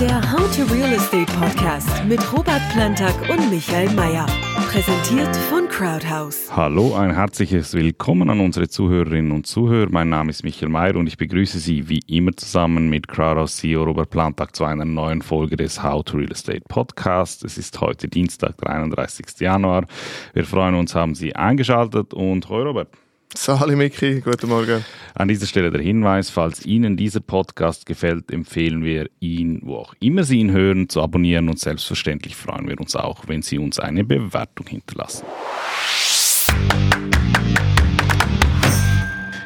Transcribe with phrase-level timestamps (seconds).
[0.00, 4.26] Der How to Real Estate Podcast mit Robert Plantag und Michael Mayer.
[4.70, 6.54] Präsentiert von Crowdhouse.
[6.54, 9.88] Hallo, ein herzliches Willkommen an unsere Zuhörerinnen und Zuhörer.
[9.90, 13.84] Mein Name ist Michael Mayer und ich begrüße Sie wie immer zusammen mit Crowdhouse CEO
[13.84, 17.42] Robert Plantag zu einer neuen Folge des How to Real Estate Podcast.
[17.42, 19.40] Es ist heute Dienstag, der 31.
[19.40, 19.86] Januar.
[20.34, 22.90] Wir freuen uns, haben Sie eingeschaltet und hoi Robert.
[23.34, 24.84] Sali Miki, guten Morgen.
[25.14, 29.94] An dieser Stelle der Hinweis, falls Ihnen dieser Podcast gefällt, empfehlen wir ihn, wo auch
[30.00, 33.78] immer Sie ihn hören, zu abonnieren und selbstverständlich freuen wir uns auch, wenn Sie uns
[33.78, 35.26] eine Bewertung hinterlassen.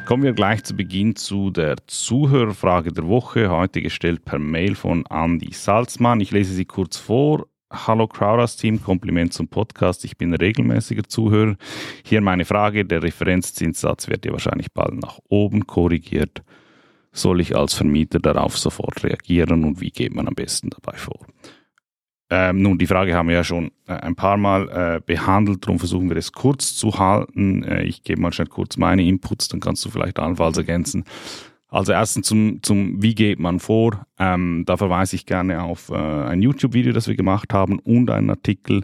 [0.06, 5.04] Kommen wir gleich zu Beginn zu der Zuhörerfrage der Woche, heute gestellt per Mail von
[5.08, 6.20] Andy Salzmann.
[6.20, 7.46] Ich lese sie kurz vor.
[7.72, 10.04] Hallo Crowdhouse Team, Kompliment zum Podcast.
[10.04, 11.54] Ich bin regelmäßiger Zuhörer.
[12.04, 16.42] Hier meine Frage: Der Referenzzinssatz wird ja wahrscheinlich bald nach oben korrigiert.
[17.12, 21.26] Soll ich als Vermieter darauf sofort reagieren und wie geht man am besten dabei vor?
[22.28, 25.78] Ähm, nun, die Frage haben wir ja schon äh, ein paar Mal äh, behandelt, darum
[25.78, 27.62] versuchen wir es kurz zu halten.
[27.62, 31.04] Äh, ich gebe mal schnell kurz meine Inputs, dann kannst du vielleicht allenfalls ergänzen.
[31.70, 34.06] Also erstens zum, zum Wie geht man vor.
[34.18, 38.30] Ähm, da verweise ich gerne auf äh, ein YouTube-Video, das wir gemacht haben und einen
[38.30, 38.82] Artikel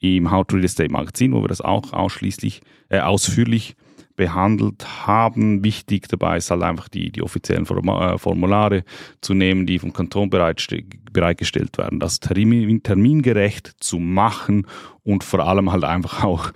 [0.00, 3.76] im How to Real Estate Magazin, wo wir das auch ausschließlich äh, ausführlich
[4.16, 5.64] behandelt haben.
[5.64, 8.84] Wichtig dabei ist halt einfach die, die offiziellen äh, Formulare
[9.20, 14.66] zu nehmen, die vom Kanton bereitgestellt werden, das termingerecht zu machen
[15.02, 16.52] und vor allem halt einfach auch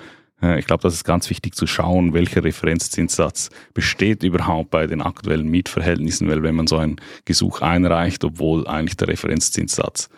[0.58, 5.48] ich glaube, das ist ganz wichtig zu schauen, welcher Referenzzinssatz besteht überhaupt bei den aktuellen
[5.48, 10.08] Mietverhältnissen, weil wenn man so ein Gesuch einreicht, obwohl eigentlich der Referenzzinssatz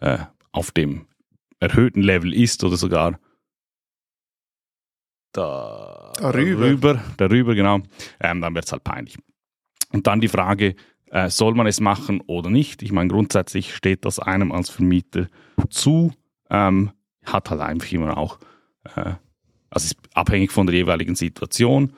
[0.00, 0.18] äh,
[0.52, 1.06] auf dem
[1.60, 3.18] erhöhten Level ist oder sogar
[5.32, 6.64] da, darüber.
[6.64, 7.80] darüber, darüber genau,
[8.20, 9.18] ähm, dann wird es halt peinlich.
[9.92, 10.74] Und dann die Frage,
[11.10, 12.82] äh, soll man es machen oder nicht?
[12.82, 15.28] Ich meine, grundsätzlich steht das einem als Vermieter
[15.70, 16.12] zu,
[16.50, 16.92] ähm,
[17.24, 18.38] hat halt einfach immer auch
[18.96, 19.14] äh,
[19.70, 21.92] also ist abhängig von der jeweiligen Situation.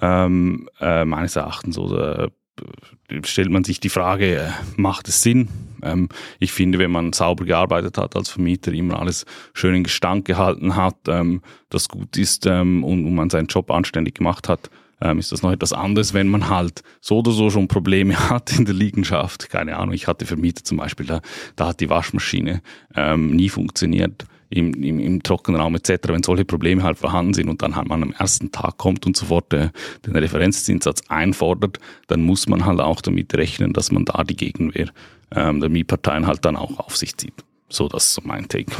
[0.00, 5.48] Ähm, äh, meines Erachtens oder äh, stellt man sich die Frage, äh, macht es Sinn?
[5.82, 6.08] Ähm,
[6.38, 10.76] ich finde, wenn man sauber gearbeitet hat als Vermieter, immer alles schön in Gestank gehalten
[10.76, 14.70] hat, ähm, das gut ist ähm, und, und, man seinen Job anständig gemacht hat,
[15.00, 18.56] ähm, ist das noch etwas anderes, wenn man halt so oder so schon Probleme hat
[18.56, 19.50] in der Liegenschaft.
[19.50, 21.20] Keine Ahnung, ich hatte Vermieter zum Beispiel, da,
[21.56, 22.62] da hat die Waschmaschine
[22.94, 27.62] ähm, nie funktioniert im, im, im Trockenraum etc., wenn solche Probleme halt vorhanden sind und
[27.62, 29.70] dann halt man am ersten Tag kommt und sofort äh,
[30.06, 34.88] den Referenzzinssatz einfordert, dann muss man halt auch damit rechnen, dass man da die Gegenwehr
[35.34, 37.34] ähm, der Mietparteien halt dann auch auf sich zieht.
[37.68, 38.70] So, das ist so mein Take.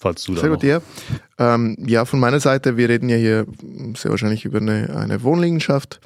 [0.00, 0.80] Falls du Sehr gut, ja.
[1.38, 3.46] Ähm, ja, von meiner Seite, wir reden ja hier
[3.94, 6.00] sehr wahrscheinlich über eine, eine Wohnliegenschaft.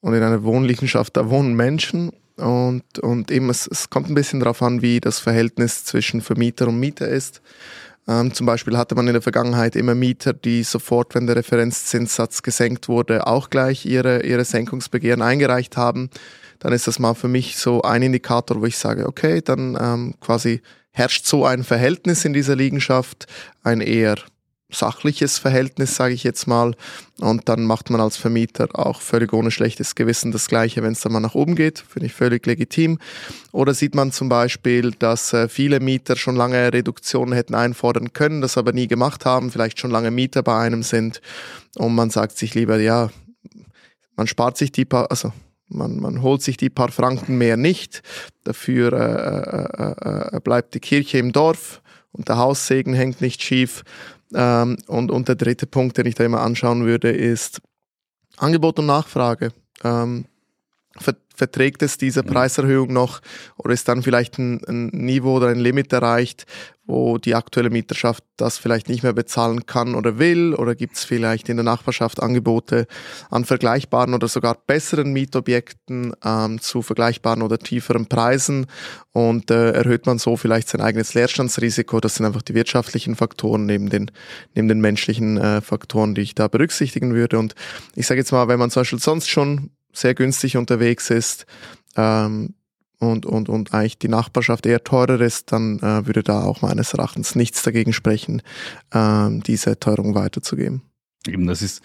[0.00, 4.40] Und in einer Wohnliegenschaft, da wohnen Menschen und, und eben, es, es kommt ein bisschen
[4.40, 7.40] darauf an, wie das Verhältnis zwischen Vermieter und Mieter ist.
[8.08, 12.42] Ähm, zum Beispiel hatte man in der Vergangenheit immer Mieter, die sofort, wenn der Referenzzinssatz
[12.42, 16.10] gesenkt wurde, auch gleich ihre, ihre Senkungsbegehren eingereicht haben.
[16.58, 20.14] Dann ist das mal für mich so ein Indikator, wo ich sage, okay, dann ähm,
[20.20, 20.62] quasi
[20.92, 23.26] herrscht so ein Verhältnis in dieser Liegenschaft,
[23.62, 24.16] ein eher
[24.70, 26.74] sachliches Verhältnis, sage ich jetzt mal.
[27.20, 31.00] Und dann macht man als Vermieter auch völlig ohne schlechtes Gewissen das Gleiche, wenn es
[31.00, 31.78] dann mal nach oben geht.
[31.78, 32.98] Finde ich völlig legitim.
[33.52, 38.40] Oder sieht man zum Beispiel, dass äh, viele Mieter schon lange Reduktionen hätten einfordern können,
[38.40, 41.20] das aber nie gemacht haben, vielleicht schon lange Mieter bei einem sind.
[41.76, 43.10] Und man sagt sich lieber, ja,
[44.16, 45.32] man spart sich die paar, also
[45.68, 48.02] man, man holt sich die paar Franken mehr nicht.
[48.44, 53.42] Dafür äh, äh, äh, äh bleibt die Kirche im Dorf und der Haussegen hängt nicht
[53.42, 53.84] schief.
[54.34, 57.60] Ähm, und, und der dritte Punkt, den ich da immer anschauen würde, ist
[58.36, 59.52] Angebot und Nachfrage.
[59.84, 60.26] Ähm,
[61.36, 62.28] verträgt es diese mhm.
[62.28, 63.20] Preiserhöhung noch
[63.56, 66.46] oder ist dann vielleicht ein, ein, Niveau oder ein Limit erreicht,
[66.86, 70.54] wo die aktuelle Mieterschaft das vielleicht nicht mehr bezahlen kann oder will?
[70.54, 72.86] Oder gibt es vielleicht in der Nachbarschaft Angebote
[73.28, 78.66] an vergleichbaren oder sogar besseren Mietobjekten ähm, zu vergleichbaren oder tieferen Preisen?
[79.12, 81.98] Und äh, erhöht man so vielleicht sein eigenes Leerstandsrisiko?
[81.98, 84.10] Das sind einfach die wirtschaftlichen Faktoren neben den,
[84.54, 87.38] neben den menschlichen äh, Faktoren, die ich da berücksichtigen würde.
[87.38, 87.56] Und
[87.96, 91.46] ich sage jetzt mal, wenn man zum Beispiel sonst schon sehr günstig unterwegs ist
[91.96, 92.54] ähm,
[92.98, 96.94] und, und, und eigentlich die Nachbarschaft eher teurer ist, dann äh, würde da auch meines
[96.94, 98.42] Erachtens nichts dagegen sprechen,
[98.92, 100.82] ähm, diese Teuerung weiterzugeben.
[101.26, 101.82] Eben, das ist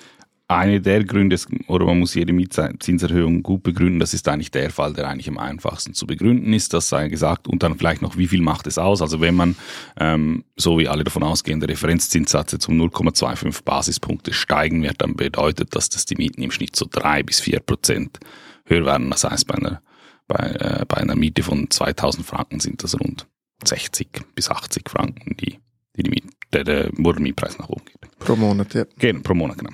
[0.58, 1.38] eine der Gründe,
[1.68, 5.38] oder man muss jede Mietzinserhöhung gut begründen, das ist eigentlich der Fall, der eigentlich am
[5.38, 8.78] einfachsten zu begründen ist, das sei gesagt, und dann vielleicht noch, wie viel macht es
[8.78, 9.02] aus?
[9.02, 9.56] Also wenn man,
[10.00, 15.16] ähm, so wie alle davon ausgehen, der Referenzzinssatz jetzt um 0,25 Basispunkte steigen wird, dann
[15.16, 18.20] bedeutet das, dass die Mieten im Schnitt so drei bis vier Prozent
[18.66, 19.10] höher werden.
[19.10, 19.82] Das heißt, bei einer,
[20.28, 23.28] bei, äh, bei einer Miete von 2000 Franken sind das rund
[23.66, 25.60] 60 bis 80 Franken, die,
[25.96, 28.20] die, die der, der Mietpreis nach oben geht.
[28.20, 28.86] Pro Monat, ja.
[28.98, 29.72] Genau, pro Monat, genau.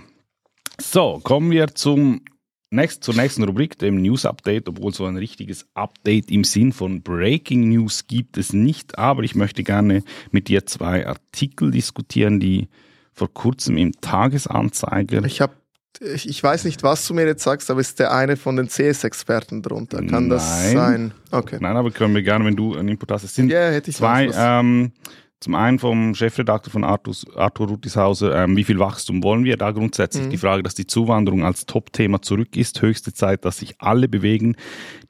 [0.80, 2.22] So, kommen wir zum
[2.70, 7.02] nächst, zur nächsten Rubrik, dem News Update, obwohl so ein richtiges Update im Sinn von
[7.02, 12.68] Breaking News gibt es nicht, aber ich möchte gerne mit dir zwei Artikel diskutieren, die
[13.14, 15.24] vor kurzem im Tagesanzeiger.
[15.26, 15.54] Ich habe
[16.00, 19.64] ich, weiß nicht, was du mir jetzt sagst, aber ist der eine von den CS-Experten
[19.64, 19.98] drunter?
[19.98, 20.30] Kann Nein.
[20.30, 21.12] das sein?
[21.32, 21.58] Okay.
[21.60, 23.24] Nein, aber können wir gerne, wenn du einen Input hast.
[23.24, 24.92] Es sind yeah, hätte ich zwei, ähm,
[25.40, 29.56] zum einen vom Chefredakteur von Artus, Arthur Rutishauser, ähm, wie viel Wachstum wollen wir?
[29.56, 30.30] Da grundsätzlich mhm.
[30.32, 32.82] die Frage, dass die Zuwanderung als Top-Thema zurück ist.
[32.82, 34.56] Höchste Zeit, dass sich alle bewegen.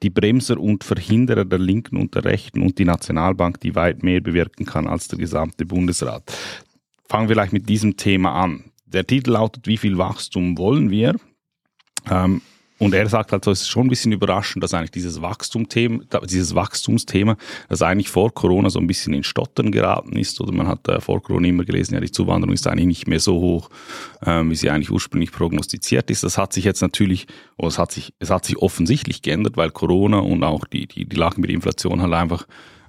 [0.02, 4.20] Die Bremser und Verhinderer der Linken und der Rechten und die Nationalbank, die weit mehr
[4.20, 6.30] bewirken kann als der gesamte Bundesrat.
[7.08, 8.64] Fangen wir gleich mit diesem Thema an.
[8.84, 11.14] Der Titel lautet, wie viel Wachstum wollen wir?
[12.10, 12.42] Ähm,
[12.78, 16.04] und er sagt halt so, es ist schon ein bisschen überraschend, dass eigentlich dieses Wachstumsthema,
[16.24, 17.36] dieses Wachstumsthema,
[17.68, 21.00] das eigentlich vor Corona so ein bisschen in Stottern geraten ist, oder man hat äh,
[21.00, 23.70] vor Corona immer gelesen, ja, die Zuwanderung ist eigentlich nicht mehr so hoch,
[24.24, 26.22] ähm, wie sie eigentlich ursprünglich prognostiziert ist.
[26.22, 27.26] Das hat sich jetzt natürlich,
[27.56, 31.04] oder es hat sich, es hat sich offensichtlich geändert, weil Corona und auch die, die,
[31.04, 32.46] die Lage mit der Inflation halt einfach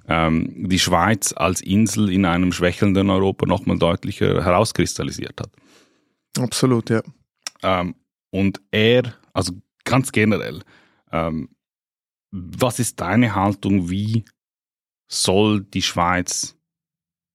[0.08, 5.50] ähm, die Schweiz als Insel in einem schwächelnden Europa nochmal deutlicher herauskristallisiert hat.
[6.38, 7.02] Absolut, ja.
[7.62, 7.94] Ähm,
[8.30, 9.52] und er, also
[9.90, 10.62] ganz generell,
[11.12, 11.48] ähm,
[12.30, 13.90] was ist deine Haltung?
[13.90, 14.24] Wie
[15.08, 16.56] soll die Schweiz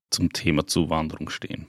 [0.10, 1.68] zum Thema Zuwanderung stehen?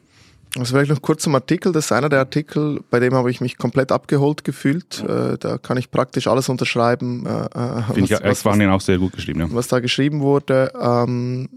[0.57, 1.73] Also vielleicht noch kurz zum Artikel.
[1.73, 5.03] Das ist einer der Artikel, bei dem habe ich mich komplett abgeholt gefühlt.
[5.03, 7.27] Äh, da kann ich praktisch alles unterschreiben.
[7.27, 9.41] Äh, äh Finde ich, was, waren was, auch sehr gut geschrieben.
[9.41, 9.49] Ja.
[9.51, 10.73] Was da geschrieben wurde.
[10.81, 11.49] Ähm,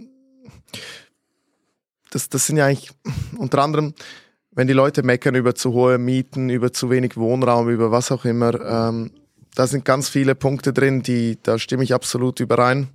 [2.10, 2.92] das, das sind ja eigentlich
[3.38, 3.94] unter anderem
[4.60, 8.26] wenn die Leute meckern über zu hohe Mieten, über zu wenig Wohnraum, über was auch
[8.26, 9.12] immer, ähm,
[9.56, 12.90] da sind ganz viele Punkte drin, die, da stimme ich absolut überein.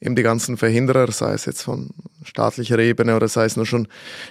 [0.00, 1.90] Eben die ganzen Verhinderer, sei es jetzt von
[2.22, 3.88] staatlicher Ebene oder sei es nur schon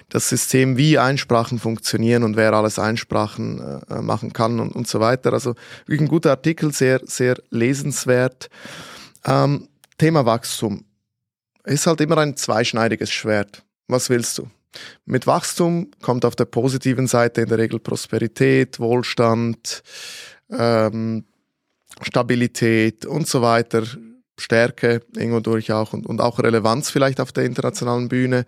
[0.08, 3.60] das System, wie Einsprachen funktionieren und wer alles Einsprachen
[3.90, 5.34] äh, machen kann und, und so weiter.
[5.34, 5.56] Also
[5.86, 8.50] wirklich ein guter Artikel, sehr, sehr lesenswert.
[9.26, 9.68] Ähm,
[9.98, 10.86] Thema Wachstum
[11.66, 13.66] ist halt immer ein zweischneidiges Schwert.
[13.90, 14.48] Was willst du?
[15.06, 19.84] Mit Wachstum kommt auf der positiven Seite in der Regel Prosperität, Wohlstand,
[20.52, 21.26] ähm,
[22.02, 23.84] Stabilität und so weiter,
[24.40, 28.46] Stärke irgendwo durch auch und, und auch Relevanz vielleicht auf der internationalen Bühne.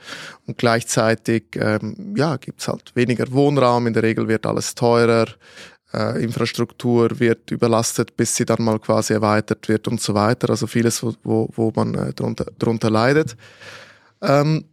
[0.48, 5.28] Und gleichzeitig ähm, ja, gibt es halt weniger Wohnraum, in der Regel wird alles teurer,
[5.94, 10.50] äh, Infrastruktur wird überlastet, bis sie dann mal quasi erweitert wird und so weiter.
[10.50, 13.36] Also vieles, wo, wo, wo man äh, drunter, drunter leidet.
[14.22, 14.66] Ähm,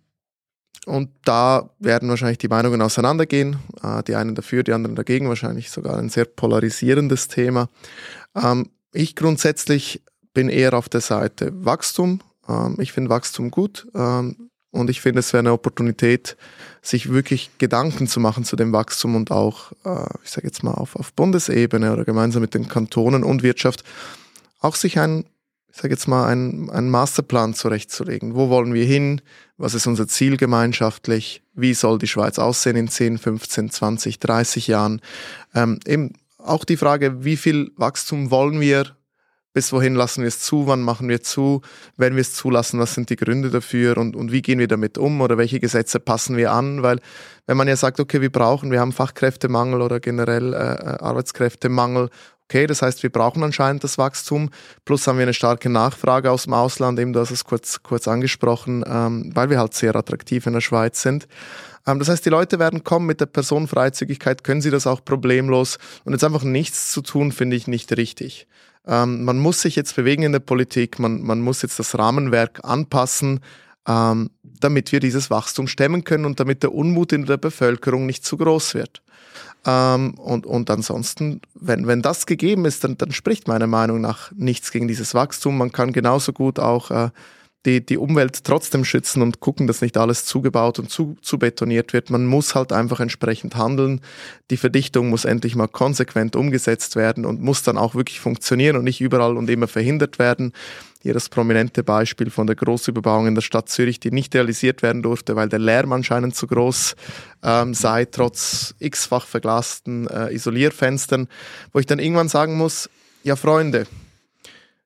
[0.86, 3.56] und da werden wahrscheinlich die Meinungen auseinandergehen.
[3.82, 5.28] Äh, die einen dafür, die anderen dagegen.
[5.28, 7.68] Wahrscheinlich sogar ein sehr polarisierendes Thema.
[8.34, 10.02] Ähm, ich grundsätzlich
[10.32, 12.20] bin eher auf der Seite Wachstum.
[12.48, 13.86] Ähm, ich finde Wachstum gut.
[13.94, 16.36] Ähm, und ich finde, es wäre eine Opportunität,
[16.82, 20.72] sich wirklich Gedanken zu machen zu dem Wachstum und auch, äh, ich sage jetzt mal,
[20.72, 23.82] auf, Bundesebene oder gemeinsam mit den Kantonen und Wirtschaft
[24.60, 25.37] auch sich ein ich
[25.78, 28.34] sage jetzt mal, einen, einen Masterplan zurechtzulegen.
[28.34, 29.20] Wo wollen wir hin?
[29.56, 31.42] Was ist unser Ziel gemeinschaftlich?
[31.54, 35.00] Wie soll die Schweiz aussehen in 10, 15, 20, 30 Jahren?
[35.54, 38.96] Ähm, eben auch die Frage, wie viel Wachstum wollen wir?
[39.52, 40.66] Bis wohin lassen wir es zu?
[40.66, 41.62] Wann machen wir zu?
[41.96, 43.96] Wenn wir es zulassen, was sind die Gründe dafür?
[43.96, 45.20] Und, und wie gehen wir damit um?
[45.20, 46.82] Oder welche Gesetze passen wir an?
[46.82, 47.00] Weil
[47.46, 52.10] wenn man ja sagt, okay, wir brauchen, wir haben Fachkräftemangel oder generell äh, äh Arbeitskräftemangel
[52.50, 54.48] Okay, das heißt, wir brauchen anscheinend das Wachstum.
[54.86, 58.08] Plus haben wir eine starke Nachfrage aus dem Ausland, eben du hast es kurz, kurz
[58.08, 61.28] angesprochen, ähm, weil wir halt sehr attraktiv in der Schweiz sind.
[61.86, 65.76] Ähm, das heißt, die Leute werden kommen mit der Personenfreizügigkeit, können sie das auch problemlos.
[66.04, 68.46] Und jetzt einfach nichts zu tun, finde ich nicht richtig.
[68.86, 72.60] Ähm, man muss sich jetzt bewegen in der Politik, man, man muss jetzt das Rahmenwerk
[72.62, 73.40] anpassen,
[73.88, 78.24] ähm, damit wir dieses Wachstum stemmen können und damit der Unmut in der Bevölkerung nicht
[78.24, 79.02] zu groß wird.
[79.66, 84.30] Ähm, und, und ansonsten, wenn, wenn das gegeben ist, dann, dann spricht meiner Meinung nach
[84.36, 85.58] nichts gegen dieses Wachstum.
[85.58, 87.10] Man kann genauso gut auch äh,
[87.66, 91.92] die, die Umwelt trotzdem schützen und gucken, dass nicht alles zugebaut und zu, zu betoniert
[91.92, 92.08] wird.
[92.08, 94.00] Man muss halt einfach entsprechend handeln.
[94.50, 98.84] Die Verdichtung muss endlich mal konsequent umgesetzt werden und muss dann auch wirklich funktionieren und
[98.84, 100.52] nicht überall und immer verhindert werden.
[101.00, 105.02] Hier das prominente Beispiel von der Großüberbauung in der Stadt Zürich, die nicht realisiert werden
[105.02, 106.96] durfte, weil der Lärm anscheinend zu groß
[107.44, 111.28] ähm, sei, trotz x-fach verglasten äh, Isolierfenstern,
[111.72, 112.90] wo ich dann irgendwann sagen muss,
[113.22, 113.86] ja Freunde,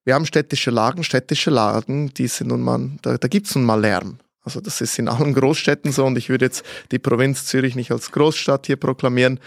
[0.04, 3.64] wir haben städtische Lagen, städtische Lagen, die sind nun mal, da, da gibt es nun
[3.64, 4.19] mal Lärm.
[4.45, 7.92] Also das ist in allen Großstädten so und ich würde jetzt die Provinz Zürich nicht
[7.92, 9.38] als Großstadt hier proklamieren.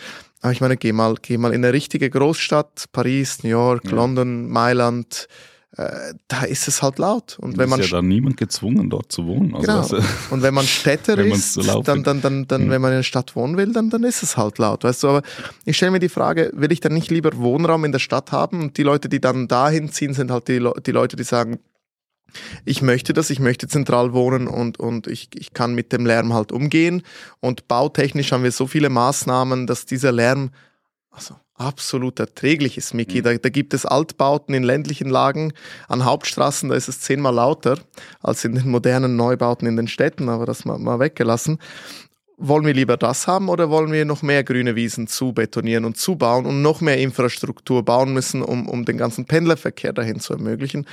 [0.42, 3.92] Aber ich meine, geh mal, geh mal in eine richtige Großstadt, Paris, New York, ja.
[3.92, 5.28] London, Mailand,
[5.77, 7.38] äh, da ist es halt laut.
[7.39, 9.55] Und wenn man ist ja dann niemand gezwungen, dort zu wohnen.
[9.55, 10.03] Also genau.
[10.03, 12.70] Was, und wenn man Städter wenn ist, so dann, dann, dann, dann mhm.
[12.70, 15.10] wenn man in der Stadt wohnen will, dann, dann ist es halt laut, weißt du.
[15.10, 15.22] Aber
[15.65, 18.62] ich stelle mir die Frage, will ich dann nicht lieber Wohnraum in der Stadt haben?
[18.62, 21.60] Und die Leute, die dann dahin ziehen, sind halt die, die Leute, die sagen,
[22.63, 26.34] ich möchte das, ich möchte zentral wohnen und, und ich, ich kann mit dem Lärm
[26.34, 27.03] halt umgehen.
[27.39, 30.51] Und bautechnisch haben wir so viele Maßnahmen, dass dieser Lärm,
[31.12, 33.20] also absolut erträglich ist, Miki.
[33.20, 33.24] Mhm.
[33.24, 35.54] Da, da, gibt es Altbauten in ländlichen Lagen,
[35.88, 37.78] an Hauptstraßen, da ist es zehnmal lauter
[38.22, 41.60] als in den modernen Neubauten in den Städten, aber das mal, mal weggelassen
[42.38, 45.98] wollen wir lieber das haben oder wollen wir noch mehr grüne Wiesen zu betonieren und
[45.98, 50.86] zubauen und noch mehr Infrastruktur bauen müssen, um, um den ganzen Pendlerverkehr dahin zu ermöglichen?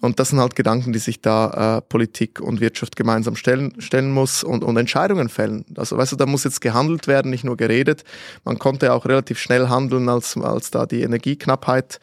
[0.00, 4.12] Und das sind halt Gedanken, die sich da äh, Politik und Wirtschaft gemeinsam stellen, stellen
[4.12, 5.64] muss und, und Entscheidungen fällen.
[5.76, 8.04] Also weißt du, da muss jetzt gehandelt werden, nicht nur geredet.
[8.44, 12.00] Man konnte auch relativ schnell handeln, als, als da die Energieknappheit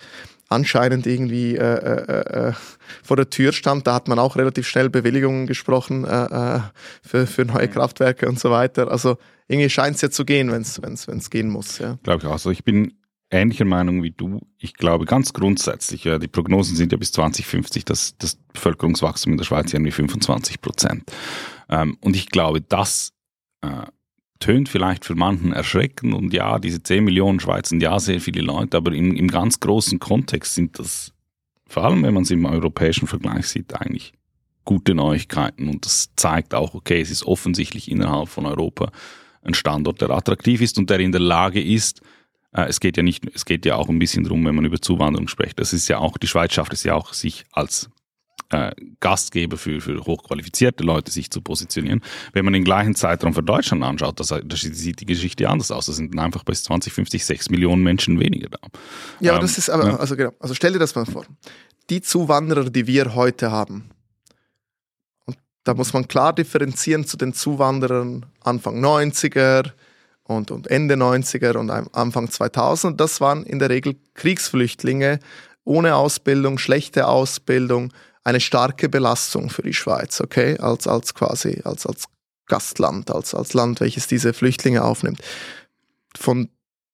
[0.53, 2.53] anscheinend irgendwie äh, äh, äh,
[3.03, 3.88] vor der Tür stand.
[3.88, 6.60] Da hat man auch relativ schnell Bewilligungen gesprochen äh, äh
[7.01, 7.72] für, für neue mhm.
[7.72, 8.91] Kraftwerke und so weiter.
[8.91, 9.17] Also
[9.48, 11.79] irgendwie scheint es ja zu gehen, wenn es gehen muss.
[11.79, 11.98] Ja.
[12.03, 12.33] Glaube ich auch.
[12.33, 12.93] Also ich bin
[13.33, 14.39] ähnlicher Meinung wie du.
[14.57, 19.38] Ich glaube ganz grundsätzlich, ja, die Prognosen sind ja bis 2050, dass das Bevölkerungswachstum in
[19.38, 21.03] der Schweiz irgendwie 25 Prozent.
[21.69, 23.12] Ähm, und ich glaube, das
[23.62, 23.88] äh,
[24.43, 28.41] tönt vielleicht für manchen erschreckend und ja, diese 10 Millionen Schweizer sind ja sehr viele
[28.41, 31.13] Leute, aber im, im ganz großen Kontext sind das,
[31.65, 34.12] vor allem wenn man es im europäischen Vergleich sieht, eigentlich
[34.65, 38.91] gute Neuigkeiten und das zeigt auch, okay, es ist offensichtlich innerhalb von Europa
[39.43, 42.01] ein Standort, der attraktiv ist und der in der Lage ist,
[42.51, 44.81] äh, es geht ja nicht, es geht ja auch ein bisschen darum, wenn man über
[44.81, 45.57] Zuwanderung spricht.
[45.57, 47.89] Das ist ja auch, die Schweiz schafft es ja auch, sich als
[48.53, 52.01] äh, Gastgeber für, für hochqualifizierte Leute sich zu positionieren.
[52.31, 55.88] Wenn man den gleichen Zeitraum für Deutschland anschaut, das, das sieht die Geschichte anders aus.
[55.88, 58.60] Da sind einfach bis 2050 6 Millionen Menschen weniger da.
[59.19, 59.95] Ja, ähm, das ist aber, ja.
[59.98, 61.25] also genau, also stell dir das mal vor.
[61.89, 63.89] Die Zuwanderer, die wir heute haben,
[65.25, 69.72] und da muss man klar differenzieren zu den Zuwanderern Anfang 90er,
[70.25, 73.00] und, und Ende 90er und Anfang 2000.
[73.00, 75.19] Das waren in der Regel Kriegsflüchtlinge
[75.65, 77.93] ohne Ausbildung, schlechte Ausbildung,
[78.24, 82.06] eine starke Belastung für die Schweiz, okay, als, als quasi, als, als
[82.48, 85.20] Gastland, als, als Land, welches diese Flüchtlinge aufnimmt.
[86.15, 86.50] Von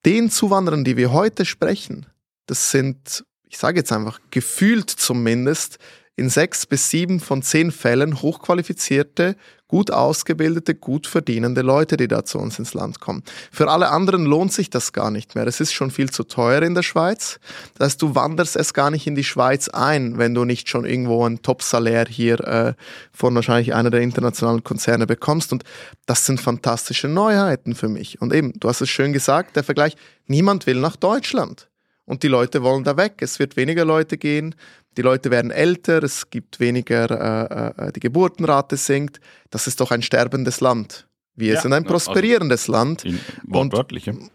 [0.05, 2.05] den Zuwanderern, die wir heute sprechen,
[2.45, 5.77] das sind, ich sage jetzt einfach, gefühlt zumindest
[6.15, 9.35] in sechs bis sieben von zehn Fällen hochqualifizierte,
[9.69, 13.23] gut ausgebildete, gut verdienende Leute, die da zu uns ins Land kommen.
[13.51, 15.47] Für alle anderen lohnt sich das gar nicht mehr.
[15.47, 17.39] Es ist schon viel zu teuer in der Schweiz.
[17.77, 20.85] Das heißt, du wanderst es gar nicht in die Schweiz ein, wenn du nicht schon
[20.85, 22.73] irgendwo ein Top-Salär hier äh,
[23.13, 25.53] von wahrscheinlich einer der internationalen Konzerne bekommst.
[25.53, 25.63] Und
[26.07, 28.19] das sind fantastische Neuheiten für mich.
[28.19, 29.95] Und eben, du hast es schön gesagt, der Vergleich,
[30.25, 31.69] niemand will nach Deutschland.
[32.05, 33.17] Und die Leute wollen da weg.
[33.19, 34.55] Es wird weniger Leute gehen
[34.97, 39.19] die Leute werden älter, es gibt weniger, äh, äh, die Geburtenrate sinkt.
[39.49, 41.07] Das ist doch ein sterbendes Land.
[41.35, 43.05] Wir ja, sind ein prosperierendes also Land.
[43.49, 43.73] Und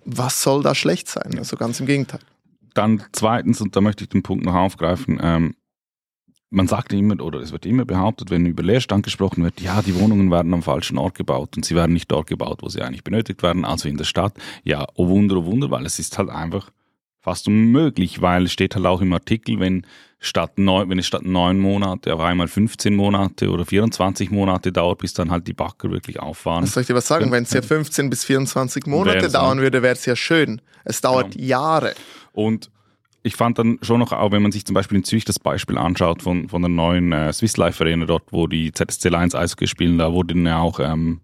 [0.04, 1.38] was soll da schlecht sein?
[1.38, 2.20] Also ganz im Gegenteil.
[2.72, 5.54] Dann zweitens, und da möchte ich den Punkt noch aufgreifen, ähm,
[6.50, 9.98] man sagt immer, oder es wird immer behauptet, wenn über Leerstand gesprochen wird, ja, die
[9.98, 13.02] Wohnungen werden am falschen Ort gebaut und sie werden nicht dort gebaut, wo sie eigentlich
[13.02, 14.34] benötigt werden, also in der Stadt.
[14.62, 16.70] Ja, oh Wunder, oh Wunder, weil es ist halt einfach
[17.24, 19.86] fast unmöglich, weil es steht halt auch im Artikel, wenn
[20.20, 24.98] statt neun, wenn es statt neun Monate auf einmal 15 Monate oder 24 Monate dauert,
[24.98, 26.64] bis dann halt die Bagger wirklich auffahren.
[26.64, 27.32] Was soll ich dir was sagen?
[27.32, 30.60] Wenn es ja 15 bis 24 Monate dauern würde, wäre es ja schön.
[30.84, 31.46] Es dauert genau.
[31.46, 31.94] Jahre.
[32.32, 32.70] Und
[33.22, 35.78] ich fand dann schon noch, auch wenn man sich zum Beispiel in Zürich das Beispiel
[35.78, 39.66] anschaut von, von der neuen äh, Swiss Life Arena dort, wo die ZSC Lions Eishockey
[39.66, 41.22] spielen, da wurden ja auch ähm,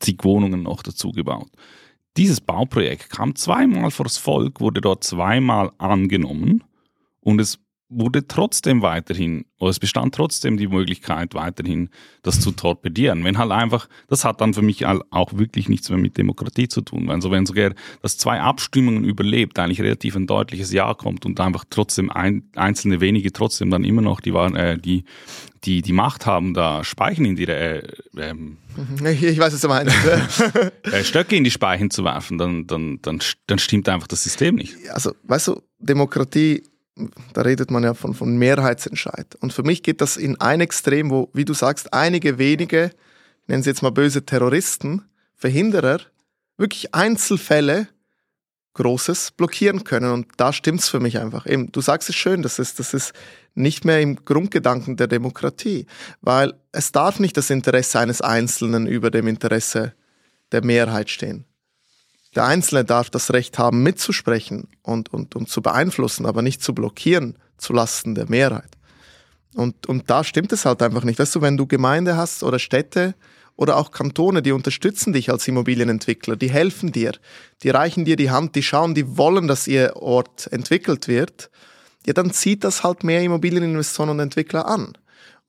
[0.00, 1.48] zig Wohnungen noch dazu gebaut.
[2.18, 6.64] Dieses Bauprojekt kam zweimal vors Volk, wurde dort zweimal angenommen
[7.20, 7.60] und es
[7.90, 11.88] wurde trotzdem weiterhin, oder es bestand trotzdem die Möglichkeit, weiterhin
[12.22, 13.24] das zu torpedieren.
[13.24, 16.82] Wenn halt einfach, das hat dann für mich auch wirklich nichts mehr mit Demokratie zu
[16.82, 17.10] tun.
[17.10, 21.64] Also wenn sogar das zwei Abstimmungen überlebt, eigentlich relativ ein deutliches Ja kommt und einfach
[21.70, 25.04] trotzdem ein, einzelne wenige trotzdem dann immer noch die, äh, die,
[25.64, 27.82] die, die Macht haben, da Speichen in ihre, äh,
[28.18, 28.58] ähm,
[29.04, 29.96] ich weiß, was du meinst.
[30.82, 34.56] äh, Stöcke in die Speichen zu werfen, dann, dann, dann, dann stimmt einfach das System
[34.56, 34.76] nicht.
[34.90, 36.62] Also, weißt du, Demokratie
[37.32, 39.36] da redet man ja von, von Mehrheitsentscheid.
[39.40, 42.90] Und für mich geht das in ein Extrem, wo, wie du sagst, einige wenige,
[43.46, 45.02] nennen sie jetzt mal böse Terroristen,
[45.34, 46.00] Verhinderer,
[46.56, 47.88] wirklich Einzelfälle
[48.74, 50.12] Großes blockieren können.
[50.12, 51.46] Und da stimmt's für mich einfach.
[51.46, 53.12] Eben, du sagst es schön, das ist, das ist
[53.54, 55.86] nicht mehr im Grundgedanken der Demokratie,
[56.20, 59.94] weil es darf nicht das Interesse eines Einzelnen über dem Interesse
[60.52, 61.44] der Mehrheit stehen.
[62.34, 66.74] Der Einzelne darf das Recht haben, mitzusprechen und, und, und zu beeinflussen, aber nicht zu
[66.74, 68.70] blockieren zu Lasten der Mehrheit.
[69.54, 71.18] Und, und da stimmt es halt einfach nicht.
[71.18, 73.14] Weißt du, wenn du Gemeinde hast oder Städte
[73.56, 77.12] oder auch Kantone, die unterstützen dich als Immobilienentwickler, die helfen dir,
[77.62, 81.50] die reichen dir die Hand, die schauen, die wollen, dass ihr Ort entwickelt wird,
[82.06, 84.92] ja, dann zieht das halt mehr Immobilieninvestoren und Entwickler an.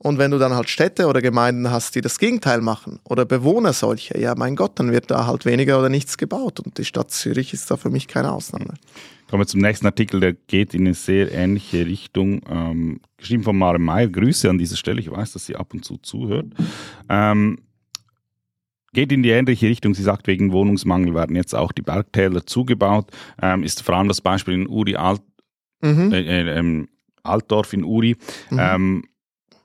[0.01, 3.73] Und wenn du dann halt Städte oder Gemeinden hast, die das Gegenteil machen oder Bewohner
[3.73, 6.61] solche, ja mein Gott, dann wird da halt weniger oder nichts gebaut.
[6.61, 8.75] Und die Stadt Zürich ist da für mich keine Ausnahme.
[9.29, 12.41] Kommen wir zum nächsten Artikel, der geht in eine sehr ähnliche Richtung.
[12.49, 14.07] Ähm, geschrieben von Mare Meyer.
[14.07, 15.01] Grüße an dieser Stelle.
[15.01, 16.47] Ich weiß, dass sie ab und zu zuhört.
[17.09, 17.59] Ähm,
[18.93, 19.93] geht in die ähnliche Richtung.
[19.93, 23.11] Sie sagt, wegen Wohnungsmangel werden jetzt auch die Bergtäler zugebaut.
[23.41, 25.21] Ähm, ist vor allem das Beispiel in Uri Alt,
[25.81, 26.13] mhm.
[26.13, 26.87] äh, äh, ähm,
[27.21, 28.15] Altdorf in Uri.
[28.49, 29.03] Mhm.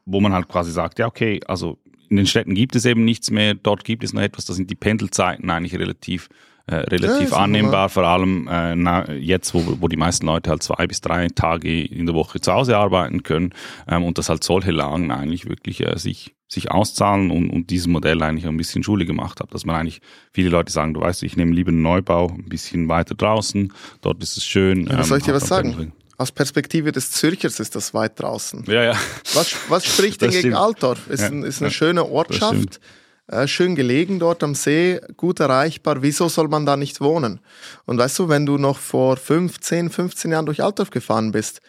[0.06, 3.04] Ähm, wo man halt quasi sagt, ja, okay, also in den Städten gibt es eben
[3.04, 6.28] nichts mehr, dort gibt es noch etwas, da sind die Pendelzeiten eigentlich relativ
[6.66, 10.62] äh, relativ ja, annehmbar, vor allem äh, na, jetzt, wo, wo die meisten Leute halt
[10.62, 13.50] zwei bis drei Tage in der Woche zu Hause arbeiten können
[13.87, 17.87] ähm, und dass halt solche Lagen eigentlich wirklich äh, sich, sich auszahlen und, und dieses
[17.87, 20.00] Modell eigentlich ein bisschen Schule gemacht hat, dass man eigentlich
[20.32, 23.70] viele Leute sagen, du weißt, ich nehme lieber einen Neubau ein bisschen weiter draußen,
[24.00, 24.87] dort ist es schön.
[24.87, 25.73] Ja, ähm, soll ich dir was sagen?
[25.73, 28.64] Pendling aus Perspektive des Zürchers ist das weit draußen.
[28.66, 28.97] Ja, ja.
[29.35, 31.09] Was, was spricht denn gegen Altdorf?
[31.09, 32.80] Ist, ja, ein, ist eine ja, schöne Ortschaft,
[33.26, 36.02] äh, schön gelegen dort am See, gut erreichbar.
[36.02, 37.40] Wieso soll man da nicht wohnen?
[37.87, 41.61] Und weißt du, wenn du noch vor 15, 15 Jahren durch Altdorf gefahren bist,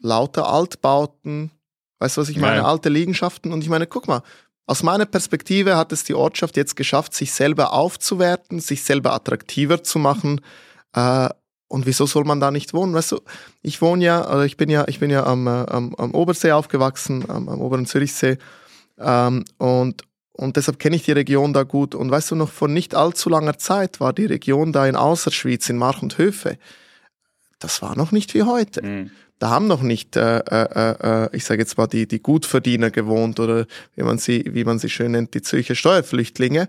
[0.00, 1.50] lauter Altbauten,
[1.98, 2.58] weißt du, was ich meine?
[2.58, 3.52] Ja, Alte Liegenschaften.
[3.52, 4.22] Und ich meine, guck mal,
[4.66, 9.82] aus meiner Perspektive hat es die Ortschaft jetzt geschafft, sich selber aufzuwerten, sich selber attraktiver
[9.82, 10.40] zu machen.
[10.94, 11.28] Äh,
[11.72, 12.92] und wieso soll man da nicht wohnen?
[12.92, 13.20] Weißt du,
[13.62, 16.52] ich wohne ja, oder ich bin ja, ich bin ja am, äh, am, am Obersee
[16.52, 18.36] aufgewachsen, am, am oberen Zürichsee.
[18.98, 20.02] Ähm, und,
[20.32, 21.94] und deshalb kenne ich die Region da gut.
[21.94, 25.70] Und weißt du, noch vor nicht allzu langer Zeit war die Region da in Außerschweiz,
[25.70, 26.58] in March und Höfe.
[27.58, 28.82] Das war noch nicht wie heute.
[28.84, 29.10] Mhm.
[29.38, 33.40] Da haben noch nicht, äh, äh, äh, ich sage jetzt mal, die, die Gutverdiener gewohnt
[33.40, 36.68] oder wie man sie, wie man sie schön nennt, die Zürcher Steuerflüchtlinge.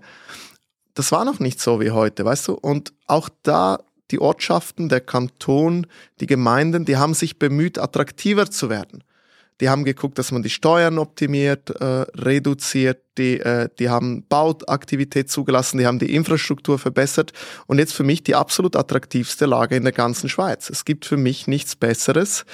[0.94, 2.54] Das war noch nicht so wie heute, weißt du?
[2.54, 3.80] Und auch da
[4.14, 5.88] die Ortschaften, der Kanton,
[6.20, 9.02] die Gemeinden, die haben sich bemüht, attraktiver zu werden.
[9.60, 15.30] Die haben geguckt, dass man die Steuern optimiert, äh, reduziert, die, äh, die haben Bauaktivität
[15.30, 17.32] zugelassen, die haben die Infrastruktur verbessert
[17.66, 20.70] und jetzt für mich die absolut attraktivste Lage in der ganzen Schweiz.
[20.70, 22.44] Es gibt für mich nichts Besseres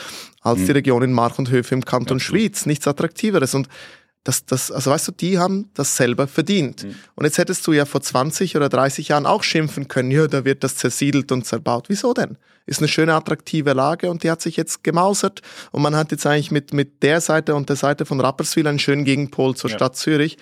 [0.41, 0.67] als mhm.
[0.67, 3.69] die Region in Mark und Höfe im Kanton ja, Schwyz, nichts attraktiveres und
[4.25, 6.85] das, das, also weißt du, die haben das selber verdient.
[6.85, 6.95] Mhm.
[7.15, 10.45] Und jetzt hättest du ja vor 20 oder 30 Jahren auch schimpfen können, ja, da
[10.45, 11.87] wird das zersiedelt und zerbaut.
[11.89, 12.37] Wieso denn?
[12.67, 15.41] Ist eine schöne, attraktive Lage und die hat sich jetzt gemausert
[15.73, 18.79] und man hat jetzt eigentlich mit, mit der Seite und der Seite von Rapperswil einen
[18.79, 19.77] schönen Gegenpol zur ja.
[19.77, 20.37] Stadt Zürich.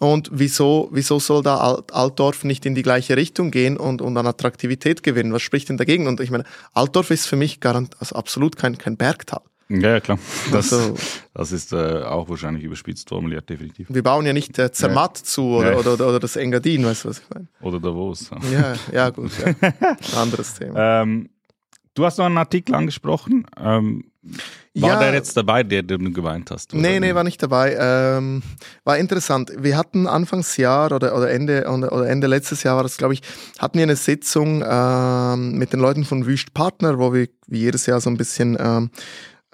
[0.00, 4.16] Und wieso, wieso soll da Alt, Altdorf nicht in die gleiche Richtung gehen und, und
[4.16, 5.34] an Attraktivität gewinnen?
[5.34, 6.06] Was spricht denn dagegen?
[6.06, 9.42] Und ich meine, Altdorf ist für mich garant, also absolut kein, kein Bergtal.
[9.68, 10.18] Ja, ja klar.
[10.50, 10.94] Das, also,
[11.34, 13.88] das ist äh, auch wahrscheinlich überspitzt formuliert, definitiv.
[13.90, 15.24] Wir bauen ja nicht äh, Zermatt ja.
[15.24, 15.78] zu oder, ja.
[15.78, 17.48] oder, oder, oder, das Engadin, weißt du, was ich meine?
[17.60, 18.30] Oder Davos.
[18.52, 19.30] Ja, ja, gut.
[20.16, 20.78] Anderes Thema.
[21.02, 21.28] Ähm,
[21.94, 23.46] du hast noch einen Artikel angesprochen.
[23.60, 24.04] Ähm,
[24.74, 26.72] war ja, der jetzt dabei, der, der du geweint hast?
[26.72, 26.82] Oder?
[26.82, 27.76] Nee, nee, war nicht dabei.
[27.78, 28.42] Ähm,
[28.84, 29.52] war interessant.
[29.56, 33.22] Wir hatten Anfangsjahr oder, oder, Ende, oder Ende letztes Jahr war das, glaube ich,
[33.58, 37.86] hatten wir eine Sitzung ähm, mit den Leuten von Wüst Partner, wo wir wie jedes
[37.86, 38.90] Jahr so ein bisschen ähm,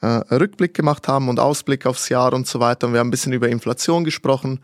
[0.04, 2.86] äh, Rückblick gemacht haben und Ausblick aufs Jahr und so weiter.
[2.86, 4.60] Und wir haben ein bisschen über Inflation gesprochen.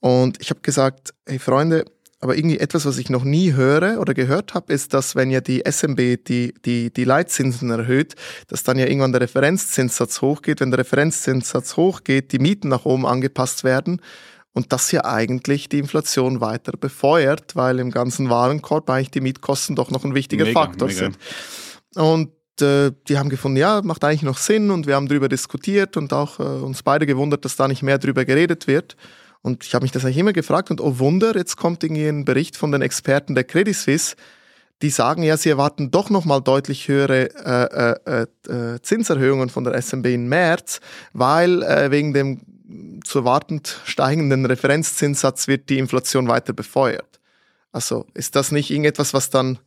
[0.00, 1.84] Und ich habe gesagt, hey Freunde,
[2.20, 5.40] aber irgendwie etwas, was ich noch nie höre oder gehört habe, ist, dass wenn ja
[5.40, 8.14] die SMB die, die, die Leitzinsen erhöht,
[8.48, 10.60] dass dann ja irgendwann der Referenzzinssatz hochgeht.
[10.60, 14.02] Wenn der Referenzzinssatz hochgeht, die Mieten nach oben angepasst werden
[14.52, 19.76] und das ja eigentlich die Inflation weiter befeuert, weil im ganzen Warenkorb eigentlich die Mietkosten
[19.76, 20.98] doch noch ein wichtiger mega, Faktor mega.
[20.98, 21.18] sind.
[21.94, 25.96] Und äh, die haben gefunden, ja, macht eigentlich noch Sinn und wir haben darüber diskutiert
[25.96, 28.96] und auch äh, uns beide gewundert, dass da nicht mehr darüber geredet wird.
[29.42, 32.24] Und ich habe mich das eigentlich immer gefragt und oh Wunder, jetzt kommt irgendwie ein
[32.24, 34.16] Bericht von den Experten der Credit Suisse,
[34.82, 39.74] die sagen ja, sie erwarten doch nochmal deutlich höhere äh, äh, äh, Zinserhöhungen von der
[39.80, 40.80] SMB im März,
[41.12, 42.40] weil äh, wegen dem
[43.04, 47.20] zu erwartend steigenden Referenzzinssatz wird die Inflation weiter befeuert.
[47.72, 49.58] Also ist das nicht irgendetwas, was dann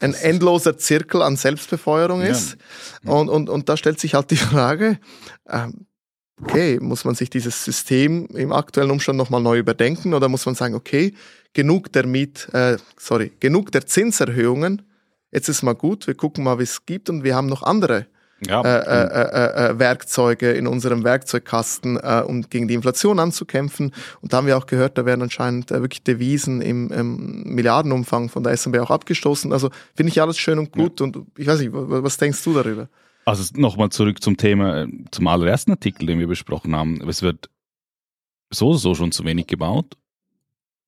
[0.00, 2.56] ein endloser Zirkel an Selbstbefeuerung ist.
[3.02, 3.12] Ja.
[3.12, 4.98] Und, und, und da stellt sich halt die Frage,
[5.48, 5.86] ähm,
[6.42, 10.54] okay, muss man sich dieses System im aktuellen Umstand nochmal neu überdenken oder muss man
[10.54, 11.14] sagen, okay,
[11.52, 14.82] genug der Miet, äh, sorry, genug der Zinserhöhungen,
[15.32, 18.06] jetzt ist mal gut, wir gucken mal, wie es gibt und wir haben noch andere
[18.44, 18.60] ja.
[18.60, 23.92] Äh äh, äh, äh, Werkzeuge in unserem Werkzeugkasten, äh, um gegen die Inflation anzukämpfen.
[24.20, 28.28] Und da haben wir auch gehört, da werden anscheinend äh, wirklich Devisen im, im, Milliardenumfang
[28.28, 29.52] von der SMB auch abgestoßen.
[29.52, 31.00] Also finde ich alles schön und gut.
[31.00, 31.06] Ja.
[31.06, 32.88] Und ich weiß nicht, was denkst du darüber?
[33.24, 37.00] Also nochmal zurück zum Thema, zum allerersten Artikel, den wir besprochen haben.
[37.08, 37.48] Es wird
[38.50, 39.96] so so schon zu wenig gebaut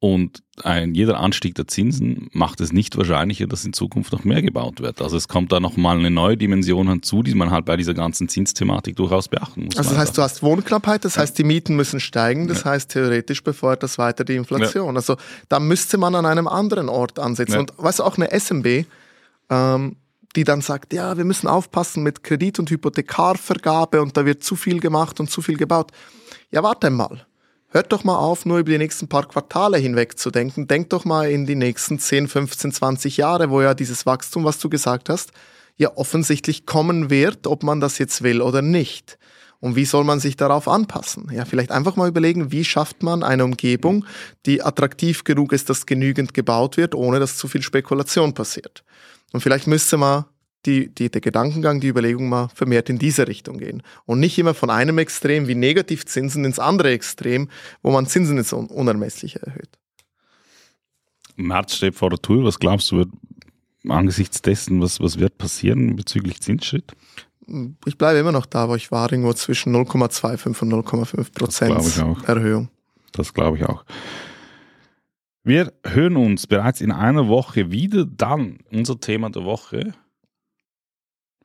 [0.00, 4.42] und ein, jeder Anstieg der Zinsen macht es nicht wahrscheinlicher, dass in Zukunft noch mehr
[4.42, 5.02] gebaut wird.
[5.02, 8.28] Also es kommt da nochmal eine neue Dimension hinzu, die man halt bei dieser ganzen
[8.28, 9.76] Zinsthematik durchaus beachten muss.
[9.76, 12.70] Also das heißt, du hast Wohnknappheit, das heißt, die Mieten müssen steigen, das ja.
[12.70, 14.94] heißt, theoretisch befeuert das weiter die Inflation.
[14.94, 14.98] Ja.
[14.98, 15.16] Also
[15.48, 17.54] da müsste man an einem anderen Ort ansetzen.
[17.54, 17.60] Ja.
[17.60, 18.84] Und weißt du, auch eine SMB,
[19.50, 19.96] ähm,
[20.36, 24.54] die dann sagt, ja, wir müssen aufpassen mit Kredit- und Hypothekarvergabe und da wird zu
[24.54, 25.90] viel gemacht und zu viel gebaut.
[26.52, 27.26] Ja, warte mal.
[27.70, 30.66] Hört doch mal auf, nur über die nächsten paar Quartale hinweg zu denken.
[30.68, 34.58] Denkt doch mal in die nächsten 10, 15, 20 Jahre, wo ja dieses Wachstum, was
[34.58, 35.32] du gesagt hast,
[35.76, 39.18] ja offensichtlich kommen wird, ob man das jetzt will oder nicht.
[39.60, 41.30] Und wie soll man sich darauf anpassen?
[41.32, 44.06] Ja, vielleicht einfach mal überlegen, wie schafft man eine Umgebung,
[44.46, 48.82] die attraktiv genug ist, dass genügend gebaut wird, ohne dass zu viel Spekulation passiert.
[49.32, 50.24] Und vielleicht müsste man
[50.66, 53.82] die, die, der Gedankengang, die Überlegung mal vermehrt in diese Richtung gehen.
[54.06, 57.48] Und nicht immer von einem Extrem wie Negativzinsen ins andere Extrem,
[57.82, 59.78] wo man Zinsen ins Unermessliche erhöht.
[61.36, 62.44] März steht vor der Tür.
[62.44, 63.10] Was glaubst du, wird
[63.86, 66.92] angesichts dessen, was, was wird passieren bezüglich Zinsschritt?
[67.86, 72.68] Ich bleibe immer noch da, wo ich war, irgendwo zwischen 0,25 und 0,5 Prozent Erhöhung.
[73.12, 73.84] Das glaube ich auch.
[75.44, 78.04] Wir hören uns bereits in einer Woche wieder.
[78.04, 79.94] Dann unser Thema der Woche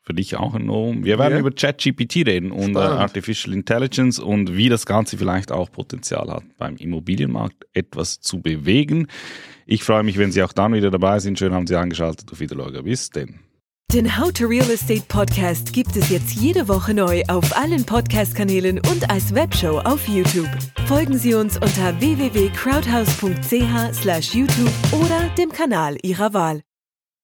[0.04, 1.06] für dich auch ein Novum.
[1.06, 1.40] Wir werden ja.
[1.40, 6.44] über ChatGPT reden und äh, Artificial Intelligence und wie das Ganze vielleicht auch Potenzial hat,
[6.58, 9.08] beim Immobilienmarkt etwas zu bewegen.
[9.66, 11.40] Ich freue mich, wenn Sie auch dann wieder dabei sind.
[11.40, 12.84] Schön haben Sie eingeschaltet auf Wiederlage.
[12.84, 13.40] Bis denn.
[13.94, 18.80] Den How to Real Estate Podcast gibt es jetzt jede Woche neu auf allen Podcast-Kanälen
[18.80, 20.50] und als Webshow auf YouTube.
[20.88, 26.62] Folgen Sie uns unter www.crowdhouse.ch/youtube oder dem Kanal Ihrer Wahl.